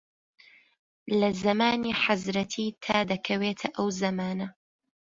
لە 1.19 1.29
زەمانی 1.43 1.97
حەزرەتی 2.03 2.67
تا 2.85 2.97
دەکەوێتە 3.11 3.67
ئەو 3.75 3.87
زەمانە 4.01 4.47